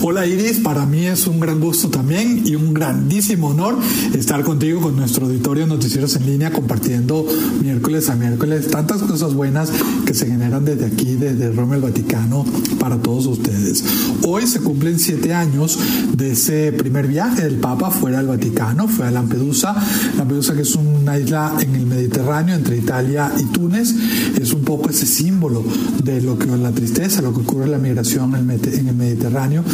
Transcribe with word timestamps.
Hola 0.00 0.26
Iris, 0.26 0.60
para 0.60 0.86
mí 0.86 1.06
es 1.06 1.26
un 1.26 1.40
gran 1.40 1.58
gusto 1.58 1.88
también 1.88 2.42
y 2.46 2.54
un 2.54 2.72
grandísimo 2.72 3.48
honor 3.48 3.76
estar 4.14 4.44
contigo 4.44 4.80
con 4.80 4.94
nuestro 4.94 5.26
auditorio 5.26 5.66
Noticieros 5.66 6.14
en 6.14 6.26
línea 6.26 6.52
compartiendo 6.52 7.26
miércoles 7.60 8.08
a 8.08 8.14
miércoles 8.14 8.68
tantas 8.68 9.02
cosas 9.02 9.34
buenas 9.34 9.72
que 10.06 10.14
se 10.14 10.26
generan 10.26 10.64
desde 10.64 10.86
aquí, 10.86 11.16
desde 11.16 11.50
Roma 11.50 11.74
el 11.74 11.82
Vaticano, 11.82 12.44
para 12.78 12.98
todos 12.98 13.26
ustedes. 13.26 13.82
Hoy 14.22 14.46
se 14.46 14.60
cumplen 14.60 15.00
siete 15.00 15.34
años 15.34 15.78
de 16.16 16.32
ese 16.32 16.70
primer 16.72 17.08
viaje 17.08 17.42
del 17.42 17.56
Papa 17.56 17.90
fuera 17.90 18.18
del 18.18 18.28
Vaticano, 18.28 18.86
fue 18.86 19.06
a 19.08 19.10
Lampedusa, 19.10 19.74
Lampedusa 20.16 20.54
que 20.54 20.62
es 20.62 20.76
una 20.76 21.18
isla 21.18 21.54
en 21.60 21.74
el 21.74 21.86
Mediterráneo 21.86 22.54
entre 22.54 22.76
Italia 22.76 23.32
y 23.36 23.44
Túnez, 23.46 23.94
es 24.40 24.52
un 24.52 24.62
poco 24.62 24.90
ese 24.90 25.06
símbolo 25.06 25.64
de 26.04 26.20
lo 26.20 26.38
que 26.38 26.46
la 26.46 26.72
tristeza, 26.72 27.20
lo 27.20 27.34
que 27.34 27.40
ocurre 27.40 27.64
en 27.64 27.72
la 27.72 27.78
migración 27.78 28.34
en 28.34 28.88
el 28.88 28.94
Mediterráneo 28.94 29.64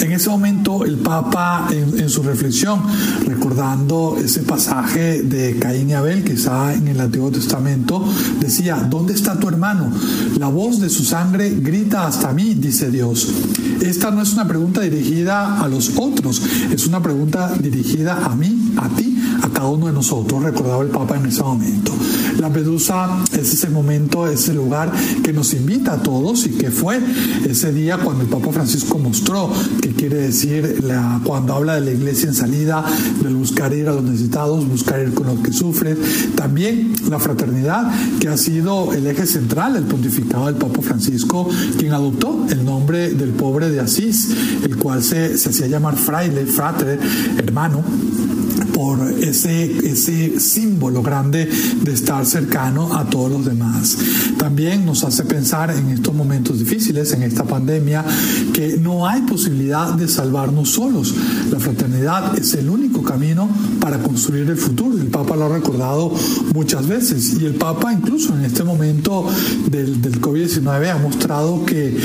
en 0.00 0.12
ese 0.12 0.30
momento 0.30 0.84
el 0.84 0.98
Papa 0.98 1.68
en, 1.70 2.08
su 2.08 2.22
reflexión, 2.22 2.82
recordando 3.26 4.16
ese 4.22 4.42
pasaje 4.42 5.22
de 5.22 5.58
Caín 5.58 5.90
y 5.90 5.94
Abel 5.94 6.22
que 6.22 6.34
está 6.34 6.74
en 6.74 6.88
el 6.88 7.00
Antiguo 7.00 7.30
Testamento, 7.30 8.04
decía, 8.40 8.76
¿dónde 8.88 9.14
está 9.14 9.38
tu 9.38 9.48
hermano? 9.48 9.90
La 10.38 10.48
voz 10.48 10.80
de 10.80 10.88
su 10.88 11.04
sangre 11.04 11.50
grita 11.50 12.06
hasta 12.06 12.32
mí, 12.32 12.54
dice 12.54 12.90
Dios. 12.90 13.28
Esta 13.80 14.10
no 14.10 14.22
es 14.22 14.32
una 14.32 14.46
pregunta 14.46 14.80
dirigida 14.80 15.60
a 15.60 15.68
los 15.68 15.92
otros, 15.96 16.42
es 16.70 16.86
una 16.86 17.02
pregunta 17.02 17.52
dirigida 17.58 18.24
a 18.24 18.34
mí, 18.34 18.74
a 18.76 18.88
ti, 18.88 19.16
a 19.42 19.48
cada 19.48 19.68
uno 19.68 19.86
de 19.86 19.92
nosotros, 19.92 20.42
recordaba 20.42 20.82
el 20.82 20.88
Papa 20.88 21.16
en 21.16 21.26
ese 21.26 21.42
momento. 21.42 21.92
La 22.38 22.48
Medusa 22.48 23.24
es 23.32 23.54
ese 23.54 23.70
momento, 23.70 24.26
ese 24.26 24.52
lugar 24.52 24.92
que 25.22 25.32
nos 25.32 25.54
invita 25.54 25.94
a 25.94 26.02
todos 26.02 26.46
y 26.46 26.50
que 26.50 26.70
fue 26.70 27.00
ese 27.48 27.72
día 27.72 27.98
cuando 27.98 28.24
el 28.24 28.28
Papa 28.28 28.52
Francisco 28.52 28.98
mostró 28.98 29.50
que 29.80 29.92
quiere 29.92 30.16
decir 30.16 30.82
cuando 31.24 31.54
habla 31.54 31.74
de 31.74 31.80
la 31.82 31.90
iglesia 31.90 32.28
en 32.28 32.34
salida, 32.34 32.84
del 33.22 33.34
buscar 33.34 33.72
ir 33.72 33.88
a 33.88 33.92
los 33.92 34.02
necesitados, 34.02 34.68
buscar 34.68 35.00
ir 35.00 35.14
con 35.14 35.26
los 35.26 35.40
que 35.40 35.52
sufren. 35.52 35.98
También 36.34 36.94
la 37.08 37.18
fraternidad, 37.18 37.90
que 38.20 38.28
ha 38.28 38.36
sido 38.36 38.92
el 38.92 39.06
eje 39.06 39.26
central 39.26 39.74
del 39.74 39.84
pontificado 39.84 40.46
del 40.46 40.56
Papa 40.56 40.82
Francisco, 40.82 41.48
quien 41.78 41.92
adoptó 41.92 42.46
el 42.50 42.64
nombre 42.64 43.10
del 43.10 43.30
pobre 43.30 43.70
de 43.70 43.80
Asís, 43.80 44.28
el 44.64 44.76
cual 44.76 45.02
se, 45.02 45.36
se 45.38 45.50
hacía 45.50 45.66
llamar 45.66 45.96
fraile, 45.96 46.46
fratre, 46.46 46.98
hermano 47.38 47.84
por 48.76 49.00
ese, 49.22 49.88
ese 49.88 50.38
símbolo 50.38 51.02
grande 51.02 51.48
de 51.80 51.92
estar 51.92 52.26
cercano 52.26 52.94
a 52.94 53.08
todos 53.08 53.30
los 53.30 53.44
demás. 53.46 53.96
También 54.38 54.84
nos 54.84 55.04
hace 55.04 55.24
pensar 55.24 55.70
en 55.70 55.88
estos 55.90 56.14
momentos 56.14 56.58
difíciles, 56.58 57.12
en 57.12 57.22
esta 57.22 57.44
pandemia, 57.44 58.04
que 58.52 58.76
no 58.78 59.06
hay 59.06 59.22
posibilidad 59.22 59.92
de 59.94 60.08
salvarnos 60.08 60.70
solos. 60.70 61.14
La 61.50 61.58
fraternidad 61.58 62.38
es 62.38 62.54
el 62.54 62.68
único 62.68 63.02
camino 63.02 63.48
para 63.80 63.98
construir 63.98 64.48
el 64.48 64.56
futuro. 64.56 64.98
El 64.98 65.08
Papa 65.08 65.36
lo 65.36 65.46
ha 65.46 65.48
recordado 65.48 66.12
muchas 66.54 66.86
veces 66.86 67.36
y 67.40 67.44
el 67.44 67.54
Papa 67.54 67.92
incluso 67.92 68.36
en 68.36 68.44
este 68.44 68.64
momento 68.64 69.26
del, 69.70 70.00
del 70.00 70.20
COVID-19 70.20 70.90
ha 70.90 70.98
mostrado 70.98 71.64
que 71.64 71.96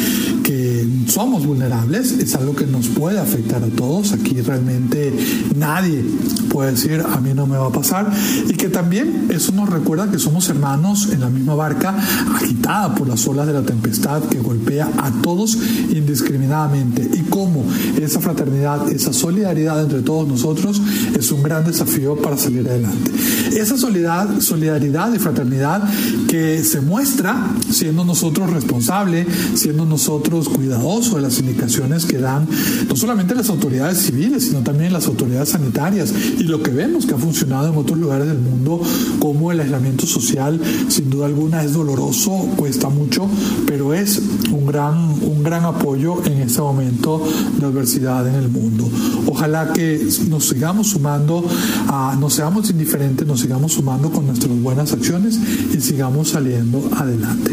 somos 1.11 1.45
vulnerables, 1.45 2.13
es 2.13 2.35
algo 2.35 2.55
que 2.55 2.65
nos 2.65 2.87
puede 2.87 3.19
afectar 3.19 3.61
a 3.61 3.67
todos. 3.67 4.13
Aquí 4.13 4.39
realmente 4.41 5.13
nadie 5.55 6.03
puede 6.49 6.71
decir 6.71 7.01
a 7.01 7.19
mí 7.19 7.33
no 7.33 7.45
me 7.45 7.57
va 7.57 7.67
a 7.67 7.71
pasar 7.71 8.09
y 8.47 8.53
que 8.53 8.69
también 8.69 9.27
eso 9.29 9.51
nos 9.51 9.69
recuerda 9.69 10.09
que 10.09 10.19
somos 10.19 10.47
hermanos 10.49 11.09
en 11.11 11.19
la 11.19 11.29
misma 11.29 11.53
barca 11.55 11.95
agitada 12.35 12.95
por 12.95 13.09
las 13.09 13.27
olas 13.27 13.45
de 13.47 13.53
la 13.53 13.63
tempestad 13.63 14.23
que 14.23 14.39
golpea 14.39 14.89
a 14.97 15.11
todos 15.21 15.57
indiscriminadamente 15.89 17.09
y 17.13 17.23
cómo 17.29 17.65
esa 18.01 18.21
fraternidad, 18.21 18.89
esa 18.89 19.11
solidaridad 19.11 19.81
entre 19.81 20.01
todos 20.01 20.27
nosotros 20.27 20.81
es 21.17 21.31
un 21.31 21.43
gran 21.43 21.65
desafío 21.65 22.15
para 22.15 22.37
salir 22.37 22.67
adelante. 22.67 23.11
Esa 23.55 23.77
solidaridad, 23.77 25.13
y 25.13 25.19
fraternidad 25.19 25.83
que 26.29 26.63
se 26.63 26.79
muestra 26.79 27.53
siendo 27.69 28.05
nosotros 28.05 28.49
responsables, 28.49 29.27
siendo 29.55 29.85
nosotros 29.85 30.47
cuidadosos 30.47 31.00
de 31.09 31.21
las 31.21 31.39
indicaciones 31.39 32.05
que 32.05 32.19
dan 32.19 32.47
no 32.87 32.95
solamente 32.95 33.33
las 33.33 33.49
autoridades 33.49 33.97
civiles, 33.97 34.45
sino 34.45 34.59
también 34.59 34.93
las 34.93 35.07
autoridades 35.07 35.49
sanitarias 35.49 36.13
y 36.37 36.43
lo 36.43 36.61
que 36.61 36.69
vemos 36.69 37.05
que 37.05 37.15
ha 37.15 37.17
funcionado 37.17 37.69
en 37.69 37.77
otros 37.77 37.97
lugares 37.97 38.27
del 38.27 38.37
mundo, 38.37 38.79
como 39.19 39.51
el 39.51 39.59
aislamiento 39.59 40.05
social, 40.05 40.61
sin 40.89 41.09
duda 41.09 41.25
alguna 41.25 41.63
es 41.63 41.73
doloroso, 41.73 42.31
cuesta 42.55 42.89
mucho, 42.89 43.27
pero 43.65 43.93
es 43.93 44.21
un 44.51 44.67
gran, 44.67 44.97
un 44.97 45.41
gran 45.43 45.65
apoyo 45.65 46.23
en 46.25 46.37
este 46.37 46.61
momento 46.61 47.27
de 47.59 47.65
adversidad 47.65 48.27
en 48.27 48.35
el 48.35 48.49
mundo. 48.49 48.87
Ojalá 49.25 49.73
que 49.73 50.07
nos 50.29 50.47
sigamos 50.47 50.89
sumando, 50.89 51.43
a, 51.87 52.15
no 52.19 52.29
seamos 52.29 52.69
indiferentes, 52.69 53.25
nos 53.25 53.39
sigamos 53.39 53.73
sumando 53.73 54.11
con 54.11 54.27
nuestras 54.27 54.55
buenas 54.61 54.93
acciones 54.93 55.39
y 55.73 55.81
sigamos 55.81 56.29
saliendo 56.29 56.87
adelante. 56.95 57.51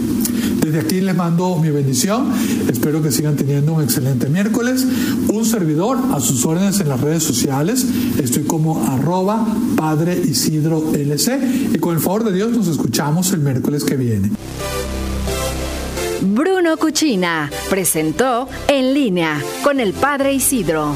Desde 0.68 0.80
aquí 0.80 1.00
les 1.00 1.16
mando 1.16 1.56
mi 1.56 1.70
bendición. 1.70 2.30
Espero 2.68 3.00
que 3.00 3.10
sigan 3.10 3.36
teniendo 3.38 3.72
un 3.72 3.82
excelente 3.82 4.28
miércoles. 4.28 4.86
Un 5.32 5.44
servidor 5.46 5.98
a 6.12 6.20
sus 6.20 6.44
órdenes 6.44 6.80
en 6.80 6.88
las 6.90 7.00
redes 7.00 7.22
sociales. 7.22 7.86
Estoy 8.20 8.42
como 8.42 8.84
arroba 8.86 9.46
Padre 9.76 10.18
Isidro 10.18 10.92
LC. 10.94 11.72
Y 11.74 11.78
con 11.78 11.94
el 11.94 12.00
favor 12.00 12.24
de 12.24 12.32
Dios 12.32 12.50
nos 12.50 12.68
escuchamos 12.68 13.32
el 13.32 13.40
miércoles 13.40 13.84
que 13.84 13.96
viene. 13.96 14.30
Bruno 16.20 16.76
Cuchina 16.76 17.48
presentó 17.70 18.48
En 18.66 18.92
línea 18.92 19.40
con 19.62 19.80
el 19.80 19.92
Padre 19.92 20.34
Isidro. 20.34 20.94